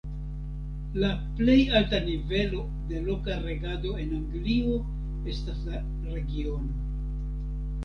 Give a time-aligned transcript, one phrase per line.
[1.01, 2.61] La plej alta nivelo
[2.93, 4.81] de loka regado en Anglio
[5.37, 5.85] estas la
[6.17, 6.75] regiono.